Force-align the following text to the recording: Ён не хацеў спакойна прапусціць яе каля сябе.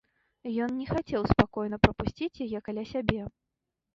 Ён 0.67 0.71
не 0.79 0.85
хацеў 0.93 1.27
спакойна 1.33 1.77
прапусціць 1.85 2.41
яе 2.47 2.59
каля 2.69 2.83
сябе. 2.95 3.21